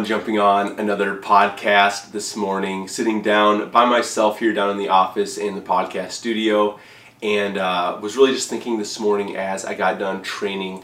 [0.00, 5.36] jumping on another podcast this morning, sitting down by myself here down in the office
[5.36, 6.78] in the podcast studio,
[7.22, 10.82] and uh, was really just thinking this morning as I got done training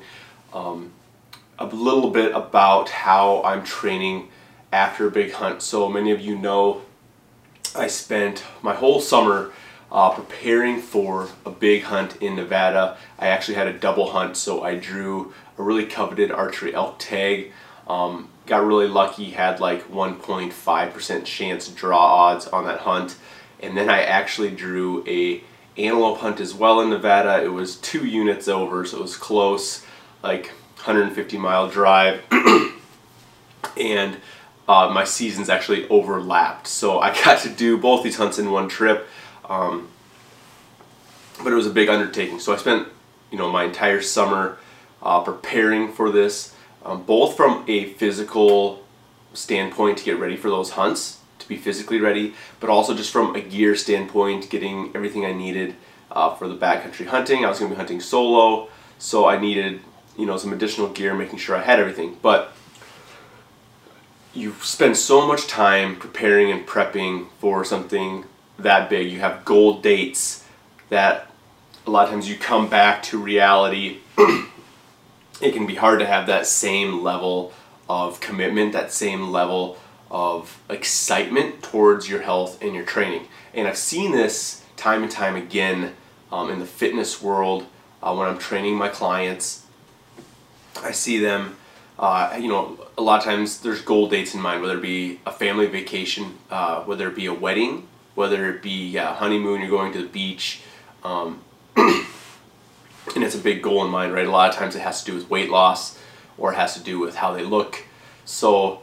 [0.53, 0.93] um,
[1.59, 4.29] a little bit about how I'm training
[4.73, 5.63] after a big hunt.
[5.63, 6.83] So many of you know
[7.75, 9.53] I spent my whole summer
[9.91, 12.99] uh, preparing for a big hunt in Nevada.
[13.19, 17.53] I actually had a double hunt, so I drew a really coveted archery elk tag.
[17.87, 23.17] Um, got really lucky, had like 1.5% chance draw odds on that hunt.
[23.61, 25.43] And then I actually drew a
[25.77, 27.43] antelope hunt as well in Nevada.
[27.43, 29.85] It was two units over, so it was close,
[30.23, 32.23] like 150 mile drive.
[33.77, 34.17] and
[34.69, 36.67] uh, my seasons actually overlapped.
[36.67, 39.09] So I got to do both these hunts in one trip.
[39.49, 39.89] Um,
[41.43, 42.41] but it was a big undertaking.
[42.41, 42.89] So I spent,
[43.31, 44.59] you know, my entire summer
[45.03, 48.85] uh, preparing for this, um, both from a physical
[49.35, 53.35] standpoint to get ready for those hunts, to be physically ready, but also just from
[53.35, 55.75] a gear standpoint, getting everything I needed
[56.11, 57.45] uh, for the backcountry hunting.
[57.45, 59.81] I was going to be hunting solo, so I needed,
[60.17, 62.17] you know, some additional gear, making sure I had everything.
[62.23, 62.53] But
[64.35, 68.25] you spend so much time preparing and prepping for something
[68.59, 69.11] that big.
[69.11, 70.45] You have goal dates
[70.89, 71.31] that
[71.87, 73.99] a lot of times you come back to reality.
[75.41, 77.53] it can be hard to have that same level
[77.89, 79.79] of commitment, that same level
[80.11, 83.27] of excitement towards your health and your training.
[83.55, 85.95] And I've seen this time and time again
[86.33, 87.67] um, in the fitness world
[88.03, 89.65] uh, when I'm training my clients.
[90.83, 91.57] I see them,
[91.99, 95.21] uh, you know, a lot of times there's goal dates in mind, whether it be
[95.27, 99.71] a family vacation, uh, whether it be a wedding, whether it be a honeymoon, you're
[99.71, 100.61] going to the beach.
[101.05, 101.43] Um,
[103.19, 104.29] and it's a big goal in mind, right?
[104.29, 105.99] A lot of times it has to do with weight loss
[106.39, 107.85] or it has to do with how they look.
[108.25, 108.81] So,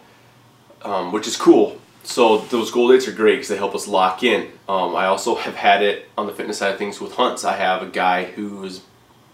[0.81, 1.79] um, which is cool.
[2.03, 4.51] So those goal dates are great because they help us lock in.
[4.67, 7.45] Um, I also have had it on the fitness side of things with hunts.
[7.45, 8.81] I have a guy who's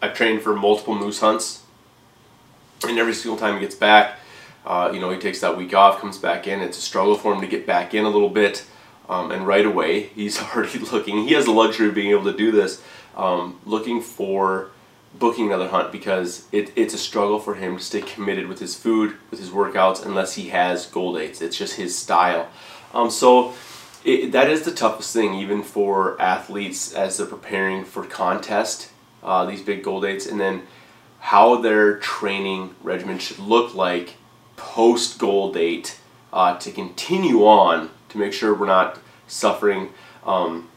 [0.04, 1.64] I've trained for multiple moose hunts,
[2.88, 4.20] and every single time he gets back,
[4.66, 6.62] uh, you know, he takes that week off, comes back in.
[6.62, 8.66] It's a struggle for him to get back in a little bit,
[9.10, 11.28] um, and right away he's already looking.
[11.28, 12.84] He has the luxury of being able to do this,
[13.18, 14.70] um, looking for
[15.18, 18.76] booking another hunt because it, it's a struggle for him to stay committed with his
[18.76, 21.42] food, with his workouts, unless he has goal dates.
[21.42, 22.50] It's just his style.
[22.94, 23.54] Um, so
[24.04, 28.90] it, that is the toughest thing, even for athletes as they're preparing for contest,
[29.24, 30.64] uh, these big goal dates, and then
[31.20, 34.16] how their training regimen should look like
[34.56, 36.00] post goal date
[36.34, 38.98] uh, to continue on to make sure we're not
[39.28, 39.90] suffering.
[40.26, 40.71] Um,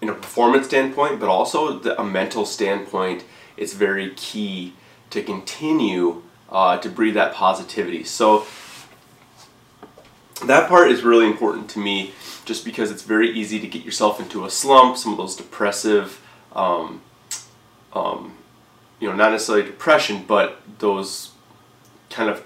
[0.00, 3.24] in a performance standpoint, but also the, a mental standpoint,
[3.56, 4.74] it's very key
[5.10, 8.04] to continue uh, to breathe that positivity.
[8.04, 8.46] So
[10.44, 12.12] that part is really important to me
[12.44, 16.20] just because it's very easy to get yourself into a slump, some of those depressive,
[16.52, 17.02] um,
[17.92, 18.36] um,
[18.98, 21.32] you know, not necessarily depression, but those
[22.08, 22.44] kind of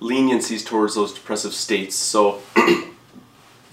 [0.00, 1.96] leniencies towards those depressive states.
[1.96, 2.40] So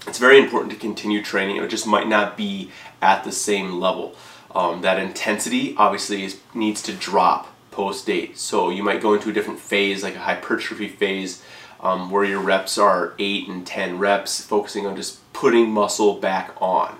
[0.06, 1.56] it's very important to continue training.
[1.56, 2.70] It just might not be
[3.02, 4.14] at the same level.
[4.54, 8.38] Um, that intensity obviously is, needs to drop post date.
[8.38, 11.42] So you might go into a different phase, like a hypertrophy phase,
[11.80, 16.54] um, where your reps are 8 and 10 reps, focusing on just putting muscle back
[16.60, 16.96] on.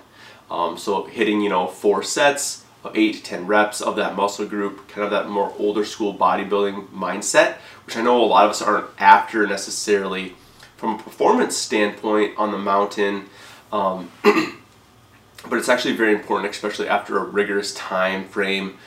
[0.51, 4.45] Um, so hitting, you know, four sets of 8 to 10 reps of that muscle
[4.45, 8.51] group, kind of that more older school bodybuilding mindset, which I know a lot of
[8.51, 10.35] us aren't after necessarily
[10.77, 13.25] from a performance standpoint on the mountain.
[13.73, 18.77] Um, but it's actually very important, especially after a rigorous time frame,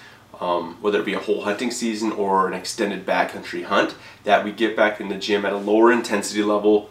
[0.41, 3.95] um, whether it be a whole hunting season or an extended backcountry hunt,
[4.25, 6.91] that we get back in the gym at a lower intensity level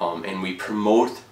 [0.00, 1.22] um, and we promote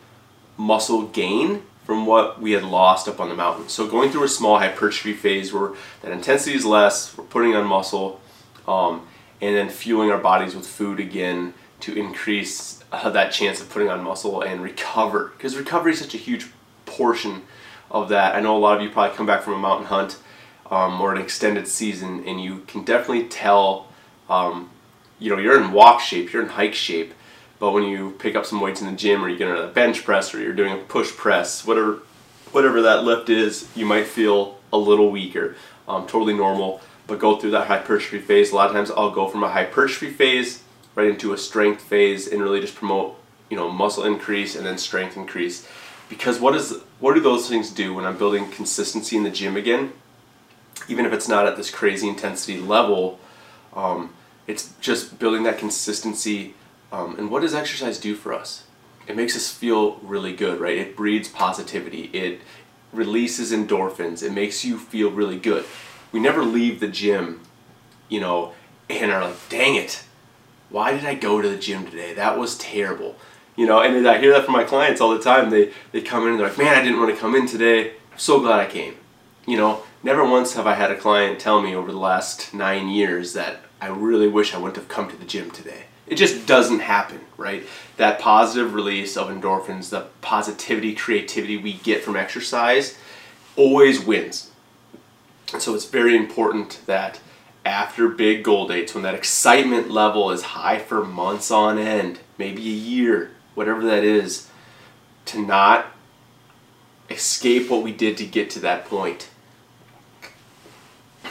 [0.56, 3.68] muscle gain from what we had lost up on the mountain.
[3.68, 5.72] So going through a small hypertrophy phase where
[6.02, 8.20] that intensity is less, we're putting on muscle,
[8.68, 9.06] um,
[9.40, 13.88] and then fueling our bodies with food again to increase uh, that chance of putting
[13.88, 15.32] on muscle and recover.
[15.36, 16.46] Because recovery is such a huge
[16.86, 17.42] portion
[17.90, 18.34] of that.
[18.34, 20.18] I know a lot of you probably come back from a mountain hunt
[20.70, 23.88] um, or an extended season, and you can definitely tell.
[24.28, 24.70] Um,
[25.18, 27.12] you know, you're in walk shape, you're in hike shape,
[27.58, 29.66] but when you pick up some weights in the gym, or you get on a
[29.66, 32.00] bench press, or you're doing a push press, whatever,
[32.52, 35.56] whatever that lift is, you might feel a little weaker.
[35.86, 38.52] Um, totally normal, but go through that hypertrophy phase.
[38.52, 40.62] A lot of times, I'll go from a hypertrophy phase
[40.94, 43.16] right into a strength phase and really just promote,
[43.48, 45.66] you know, muscle increase and then strength increase
[46.08, 49.56] because what is what do those things do when I'm building consistency in the gym
[49.56, 49.92] again?
[50.88, 53.18] Even if it's not at this crazy intensity level,
[53.74, 54.12] um,
[54.46, 56.54] it's just building that consistency
[56.92, 58.64] Um, and what does exercise do for us?
[59.06, 60.76] It makes us feel really good, right?
[60.76, 62.10] It breeds positivity.
[62.12, 62.40] It
[62.92, 64.22] releases endorphins.
[64.22, 65.64] It makes you feel really good.
[66.12, 67.42] We never leave the gym,
[68.08, 68.52] you know,
[68.88, 70.02] and are like, dang it,
[70.70, 72.14] why did I go to the gym today?
[72.14, 73.16] That was terrible.
[73.56, 75.50] You know, and I hear that from my clients all the time.
[75.50, 77.90] They, they come in and they're like, man, I didn't want to come in today.
[77.90, 78.94] I'm so glad I came.
[79.46, 82.88] You know, never once have I had a client tell me over the last nine
[82.88, 85.84] years that I really wish I wouldn't have come to the gym today.
[86.06, 87.64] It just doesn't happen, right?
[87.96, 92.98] That positive release of endorphins, the positivity, creativity we get from exercise
[93.56, 94.50] always wins.
[95.58, 97.20] So it's very important that
[97.64, 102.62] after big goal dates, when that excitement level is high for months on end, maybe
[102.62, 104.48] a year, whatever that is,
[105.26, 105.86] to not
[107.10, 109.28] escape what we did to get to that point.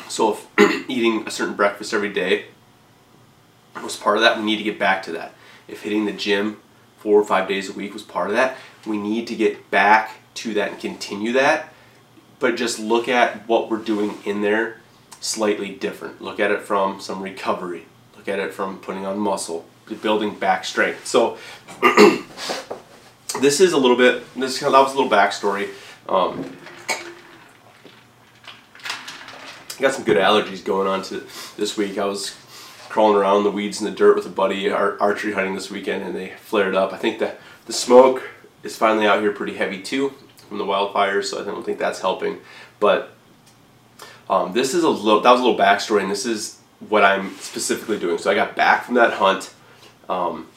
[0.08, 2.46] So if eating a certain breakfast every day
[3.82, 5.34] was part of that, we need to get back to that.
[5.68, 6.60] If hitting the gym
[6.98, 10.16] four or five days a week was part of that, we need to get back
[10.36, 11.74] to that and continue that.
[12.40, 14.79] But just look at what we're doing in there
[15.20, 16.22] slightly different.
[16.22, 17.86] Look at it from some recovery.
[18.16, 19.66] Look at it from putting on muscle,
[20.02, 21.08] building back strength.
[21.08, 21.38] So
[23.42, 24.24] this is a little bit.
[24.36, 25.70] This kind that was a little backstory.
[26.08, 26.58] Um,
[29.78, 31.26] I got some good allergies going on to
[31.56, 31.98] this week.
[31.98, 32.36] I was
[32.90, 36.16] crawling around the weeds and the dirt with a buddy archery hunting this weekend, and
[36.16, 36.92] they flared up.
[36.92, 37.36] I think the
[37.66, 38.28] the smoke
[38.64, 40.14] is finally out here pretty heavy too
[40.48, 42.40] from the wildfires, so I don't think that's helping.
[42.80, 43.14] But
[44.30, 47.36] um, this is a little, that was a little backstory, and this is what I'm
[47.38, 48.18] specifically doing.
[48.18, 49.54] So I got back from that hunt,
[50.08, 50.48] um,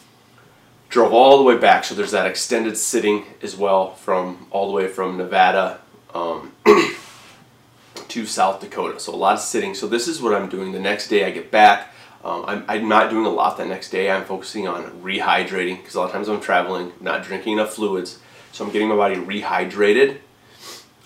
[0.89, 1.85] drove all the way back.
[1.85, 5.81] So there's that extended sitting as well from all the way from Nevada
[6.15, 6.53] um,
[8.09, 9.01] to South Dakota.
[9.01, 9.75] So a lot of sitting.
[9.75, 10.73] So this is what I'm doing.
[10.73, 11.89] The next day I get back.
[12.25, 14.09] Um, I'm, I'm, not doing a lot that next day.
[14.09, 18.21] I'm focusing on rehydrating because a lot of times I'm traveling, not drinking enough fluids.
[18.53, 20.19] So I'm getting my body rehydrated.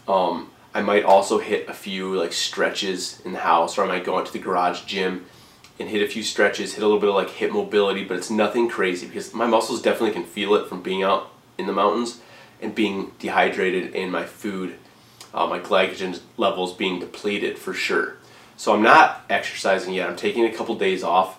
[0.07, 4.05] Um, I might also hit a few like stretches in the house or I might
[4.05, 5.25] go out to the garage gym
[5.81, 8.29] and hit a few stretches, hit a little bit of like hip mobility, but it's
[8.29, 12.21] nothing crazy because my muscles definitely can feel it from being out in the mountains
[12.61, 14.75] and being dehydrated and my food,
[15.33, 18.19] uh, my glycogen levels being depleted for sure.
[18.59, 20.11] So I'm not exercising yet.
[20.11, 21.39] I'm taking a couple days off.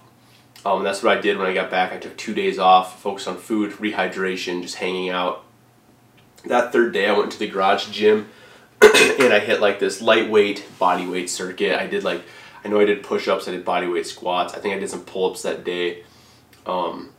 [0.65, 1.93] Um, that's what I did when I got back.
[1.93, 5.43] I took two days off, focused on food, rehydration, just hanging out.
[6.45, 8.29] That third day, I went to the garage gym
[8.81, 11.79] and I hit like this lightweight body weight circuit.
[11.79, 12.23] I did like,
[12.63, 14.53] I know I did push ups, I did body weight squats.
[14.53, 16.03] I think I did some pull ups that day.
[16.65, 17.11] Um,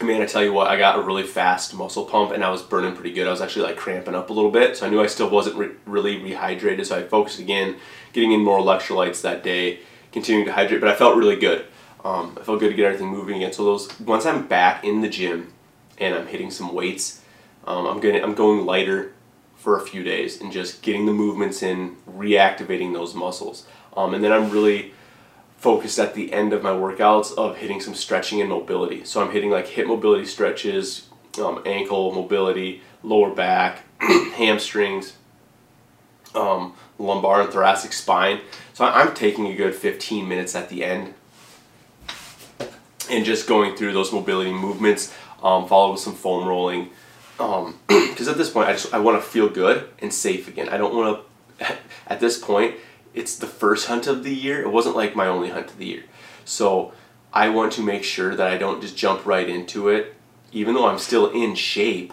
[0.00, 2.50] I mean, I tell you what, I got a really fast muscle pump and I
[2.50, 3.28] was burning pretty good.
[3.28, 5.56] I was actually like cramping up a little bit, so I knew I still wasn't
[5.56, 6.86] re- really rehydrated.
[6.86, 7.76] So I focused again,
[8.12, 9.80] getting in more electrolytes that day,
[10.10, 10.80] continuing to hydrate.
[10.80, 11.66] But I felt really good.
[12.04, 13.52] Um, I felt good to get everything moving again.
[13.52, 15.52] So those once I'm back in the gym
[15.98, 17.22] and I'm hitting some weights,
[17.64, 19.12] um, I'm going I'm going lighter
[19.64, 23.66] for a few days and just getting the movements in, reactivating those muscles.
[23.96, 24.92] Um, and then I'm really
[25.56, 29.04] focused at the end of my workouts of hitting some stretching and mobility.
[29.04, 31.08] So I'm hitting like hip mobility stretches,
[31.42, 35.14] um, ankle mobility, lower back, hamstrings,
[36.34, 38.42] um, lumbar and thoracic spine.
[38.74, 41.14] So I'm taking a good 15 minutes at the end
[43.10, 46.90] and just going through those mobility movements, um, followed with some foam rolling,
[47.38, 50.68] um, because at this point I just I want to feel good and safe again.
[50.68, 51.20] I don't want
[51.58, 51.76] to.
[52.06, 52.74] At this point,
[53.14, 54.60] it's the first hunt of the year.
[54.60, 56.04] It wasn't like my only hunt of the year,
[56.44, 56.92] so
[57.32, 60.14] I want to make sure that I don't just jump right into it,
[60.52, 62.12] even though I'm still in shape.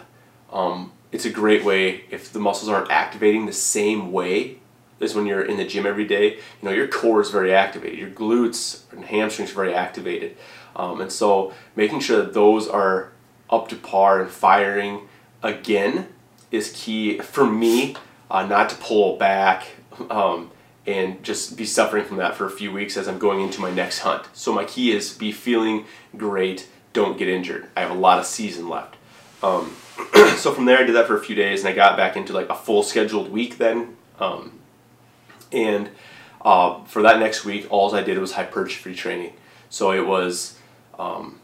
[0.51, 4.57] Um, it's a great way if the muscles aren't activating the same way
[5.01, 6.35] as when you're in the gym every day.
[6.35, 10.37] You know your core is very activated, your glutes and hamstrings are very activated,
[10.75, 13.11] um, and so making sure that those are
[13.49, 15.07] up to par and firing
[15.43, 16.07] again
[16.51, 17.95] is key for me
[18.29, 19.67] uh, not to pull back
[20.09, 20.51] um,
[20.85, 23.71] and just be suffering from that for a few weeks as I'm going into my
[23.71, 24.27] next hunt.
[24.33, 27.67] So my key is be feeling great, don't get injured.
[27.75, 28.95] I have a lot of season left.
[29.43, 29.75] Um,
[30.37, 32.33] so from there I did that for a few days and I got back into
[32.33, 33.97] like a full scheduled week then.
[34.19, 34.59] Um,
[35.51, 35.89] and
[36.41, 39.33] uh, for that next week, all I did was hypertrophy training.
[39.69, 40.57] So it was
[40.97, 41.40] um,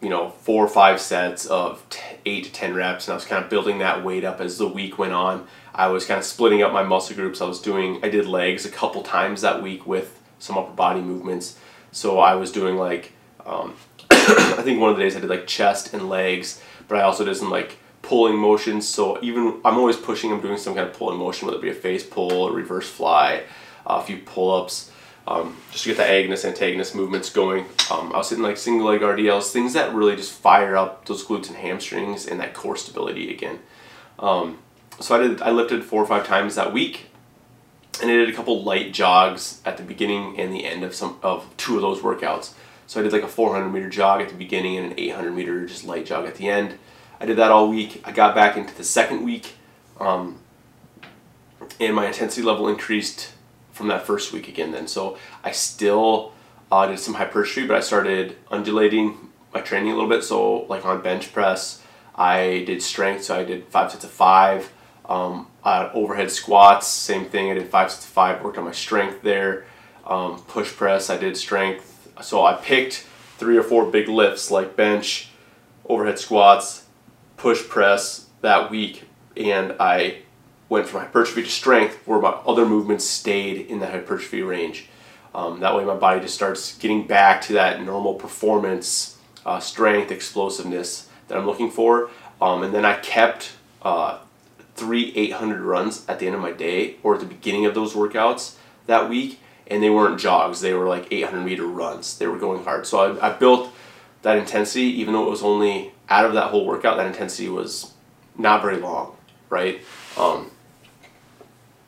[0.00, 1.84] you know, four or five sets of
[2.24, 4.66] eight to 10 reps, and I was kind of building that weight up as the
[4.66, 5.46] week went on.
[5.74, 7.40] I was kind of splitting up my muscle groups.
[7.40, 11.00] I was doing, I did legs a couple times that week with some upper body
[11.00, 11.58] movements.
[11.92, 13.12] So I was doing like,
[13.44, 13.74] um,
[14.10, 17.24] I think one of the days I did like chest and legs, but I also
[17.24, 18.88] did some like pulling motions.
[18.88, 21.70] So even, I'm always pushing, I'm doing some kind of pulling motion, whether it be
[21.70, 23.42] a face pull or reverse fly,
[23.86, 24.89] a few pull ups.
[25.26, 27.66] Um, just to get the agonist antagonist movements going.
[27.90, 31.24] Um, I was hitting like single leg RDLs, things that really just fire up those
[31.24, 33.58] glutes and hamstrings and that core stability again.
[34.18, 34.58] Um,
[34.98, 37.06] so I did I lifted four or five times that week,
[38.00, 41.18] and I did a couple light jogs at the beginning and the end of some
[41.22, 42.52] of two of those workouts.
[42.86, 45.64] So I did like a 400 meter jog at the beginning and an 800 meter
[45.66, 46.76] just light jog at the end.
[47.20, 48.02] I did that all week.
[48.04, 49.54] I got back into the second week,
[50.00, 50.38] um,
[51.78, 53.32] and my intensity level increased
[53.72, 54.72] from that first week again.
[54.72, 56.32] Then, so I still
[56.70, 60.22] uh, did some hypertrophy, but I started undulating my training a little bit.
[60.24, 61.82] So, like on bench press,
[62.14, 63.24] I did strength.
[63.24, 64.72] So I did five sets of five.
[65.06, 67.50] Um, uh, overhead squats, same thing.
[67.50, 68.42] I did five sets of five.
[68.42, 69.64] Worked on my strength there.
[70.06, 72.08] Um, push press, I did strength.
[72.22, 73.06] So I picked
[73.38, 75.30] three or four big lifts like bench,
[75.88, 76.84] overhead squats,
[77.36, 79.04] push press that week,
[79.36, 80.18] and I
[80.70, 84.88] went from hypertrophy to strength where my other movements stayed in the hypertrophy range.
[85.34, 90.10] Um, that way my body just starts getting back to that normal performance, uh, strength,
[90.10, 92.08] explosiveness that I'm looking for.
[92.40, 94.18] Um, and then I kept uh,
[94.76, 97.92] three 800 runs at the end of my day or at the beginning of those
[97.92, 99.40] workouts that week.
[99.66, 102.18] And they weren't jogs, they were like 800 meter runs.
[102.18, 102.86] They were going hard.
[102.86, 103.72] So I, I built
[104.22, 107.92] that intensity, even though it was only out of that whole workout, that intensity was
[108.36, 109.16] not very long,
[109.48, 109.80] right?
[110.18, 110.50] Um,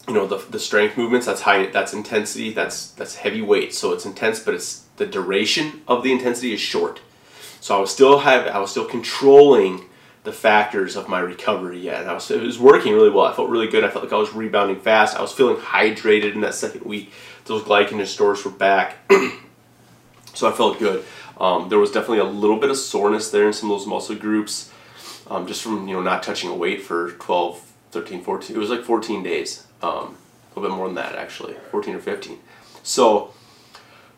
[0.08, 3.74] you know the, the strength movements that's high that's intensity that's that's heavy weight.
[3.74, 7.00] So it's intense but it's the duration of the intensity is short.
[7.60, 9.84] So i was still have i was still controlling
[10.24, 13.24] the factors of my recovery yet and I was, it was working really well.
[13.24, 13.82] I felt really good.
[13.82, 15.16] I felt like i was rebounding fast.
[15.16, 17.12] I was feeling hydrated in that second week.
[17.46, 18.96] Those glycogen stores were back.
[20.34, 21.04] So i felt good.
[21.38, 24.14] Um, there was definitely a little bit of soreness there in some of those muscle
[24.14, 24.72] groups
[25.28, 28.70] um, just from you know not touching a weight for 12 13 14 it was
[28.70, 30.16] like 14 days um,
[30.54, 32.38] a little bit more than that actually 14 or 15
[32.82, 33.32] so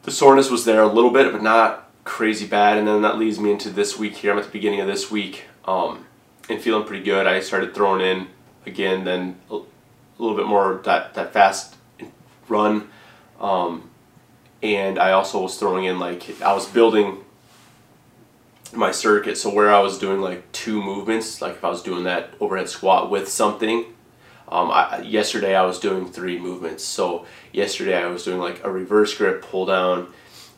[0.03, 3.41] the soreness was there a little bit but not crazy bad and then that leads
[3.41, 4.31] me into this week here.
[4.31, 6.07] I'm at the beginning of this week um,
[6.49, 7.27] and feeling pretty good.
[7.27, 8.29] I started throwing in
[8.67, 9.61] again then a,
[10.17, 11.75] little bit more that, that fast
[12.49, 12.89] run
[13.41, 13.91] um,
[14.63, 17.25] and I also was throwing in like I was building
[18.73, 22.05] my circuit so where I was doing like two movements like if I was doing
[22.05, 23.87] that overhead squat with something
[24.55, 26.85] um, I, yesterday I was doing three movements.
[26.85, 30.13] So yesterday I was doing like a reverse grip pull down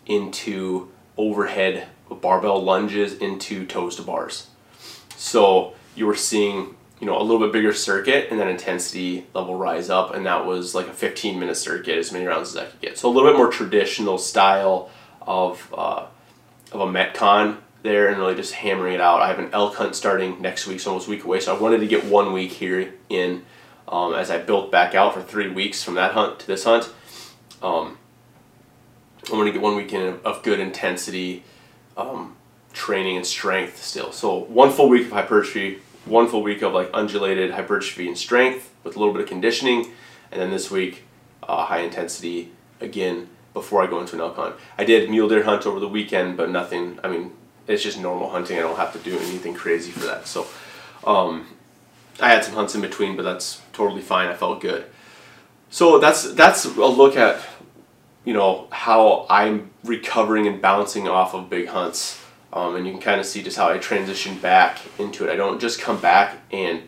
[0.05, 4.49] into overhead barbell lunges into toes to bars.
[5.17, 9.55] So you were seeing you know a little bit bigger circuit and then intensity level
[9.57, 12.67] rise up and that was like a 15 minute circuit as many rounds as I
[12.67, 12.99] could get.
[12.99, 14.91] So a little bit more traditional style
[15.23, 16.05] of uh,
[16.71, 19.23] of a metcon there and really just hammering it out.
[19.23, 21.59] I have an elk hunt starting next week so almost a week away so I
[21.59, 23.43] wanted to get one week here in
[23.89, 26.93] um, as I built back out for three weeks from that hunt to this hunt
[27.63, 27.99] um,
[29.31, 31.45] I want to get one weekend of good intensity
[31.97, 32.37] um,
[32.73, 36.89] training and strength still so one full week of hypertrophy one full week of like
[36.95, 39.93] undulated hypertrophy and strength with a little bit of conditioning,
[40.31, 41.03] and then this week
[41.43, 44.55] uh, high intensity again before I go into an elk hunt.
[44.79, 46.99] I did mule deer hunt over the weekend, but nothing.
[47.03, 47.33] I mean,
[47.67, 48.57] it's just normal hunting.
[48.57, 50.27] I don't have to do anything crazy for that.
[50.27, 50.47] So
[51.05, 51.47] um,
[52.21, 54.29] I had some hunts in between, but that's totally fine.
[54.29, 54.87] I felt good.
[55.71, 57.45] So that's that's a look at
[58.25, 62.23] you know how I'm recovering and bouncing off of big hunts.
[62.53, 65.31] Um, and you can kind of see just how I transition back into it.
[65.31, 66.83] I don't just come back and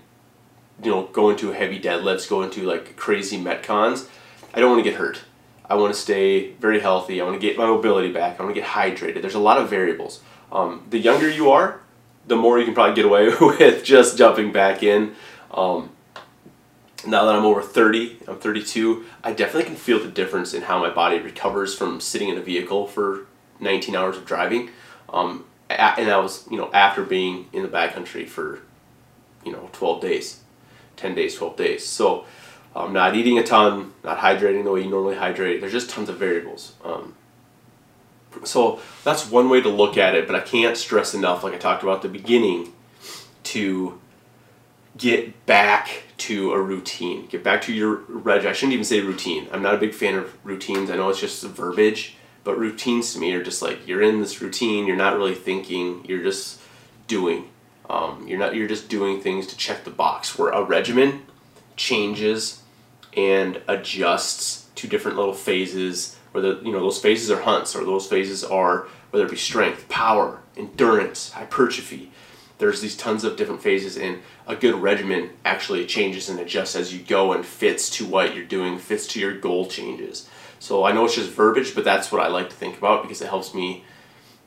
[0.83, 4.09] you know go into heavy deadlifts, go into like crazy metcons.
[4.55, 5.21] I don't want to get hurt.
[5.69, 7.21] I want to stay very healthy.
[7.21, 8.41] I want to get my mobility back.
[8.41, 9.21] I want to get hydrated.
[9.21, 10.23] There's a lot of variables.
[10.51, 11.83] Um, the younger you are,
[12.29, 15.15] the more you can probably get away with just jumping back in.
[15.51, 15.91] Um,
[17.07, 20.79] now that I'm over 30, I'm 32, I definitely can feel the difference in how
[20.79, 23.27] my body recovers from sitting in a vehicle for
[23.61, 24.71] 19 hours of driving.
[25.09, 28.61] Um, and that was you know after being in the backcountry for
[29.45, 30.41] you know 12 days
[30.97, 32.25] 10 days 12 days so
[32.75, 36.09] um, not eating a ton not hydrating the way you normally hydrate there's just tons
[36.09, 37.15] of variables um,
[38.45, 41.59] so that's one way to look at it but i can't stress enough like i
[41.59, 42.73] talked about at the beginning
[43.43, 44.01] to
[44.97, 49.49] get back to a routine get back to your reg i shouldn't even say routine
[49.53, 52.17] i'm not a big fan of routines i know it's just verbiage
[52.49, 56.03] but routines to me are just like you're in this routine, you're not really thinking,
[56.09, 56.59] you're just
[57.07, 57.51] doing.
[57.91, 60.39] Um, you're not you're just doing things to check the box.
[60.39, 61.25] Where a regimen
[61.77, 62.63] changes
[63.15, 66.17] and adjusts to different little phases.
[66.33, 69.89] Whether you know those phases are hunts or those phases are whether it be strength,
[69.89, 72.13] power, endurance, hypertrophy.
[72.59, 76.93] There's these tons of different phases, and a good regimen actually changes and adjusts as
[76.93, 80.29] you go and fits to what you're doing, fits to your goal changes.
[80.59, 83.23] So I know it's just verbiage, but that's what I like to think about because
[83.23, 83.85] it helps me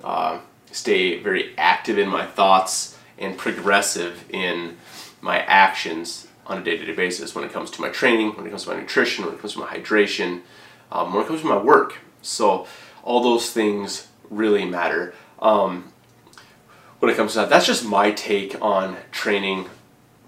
[0.04, 0.40] uh,
[0.72, 4.78] stay very active in my thoughts and progressive in
[5.22, 8.64] my actions on a day-to-day basis when it comes to my training, when it comes
[8.64, 10.42] to my nutrition, when it comes to my hydration,
[10.91, 11.98] um, when it comes to my work.
[12.21, 12.67] So
[13.03, 15.13] all those things really matter.
[15.39, 15.91] Um,
[17.00, 19.69] when it comes to that, that's just my take on training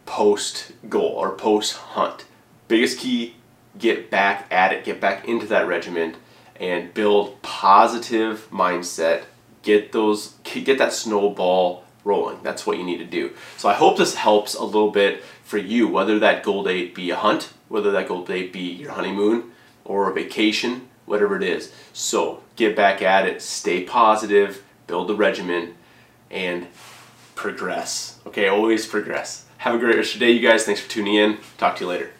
[0.05, 2.25] post goal or post hunt.
[2.67, 3.35] Biggest key,
[3.77, 6.15] get back at it, get back into that regiment
[6.59, 9.23] and build positive mindset.
[9.61, 12.39] Get those get that snowball rolling.
[12.43, 13.31] That's what you need to do.
[13.57, 17.11] So I hope this helps a little bit for you, whether that goal date be
[17.11, 19.52] a hunt, whether that goal date be your honeymoon
[19.85, 21.71] or a vacation, whatever it is.
[21.93, 25.75] So get back at it, stay positive, build the regimen,
[26.29, 26.67] and
[27.35, 28.19] progress.
[28.27, 29.45] Okay, always progress.
[29.57, 30.65] Have a great rest of your day, you guys.
[30.65, 31.37] Thanks for tuning in.
[31.57, 32.11] Talk to you later.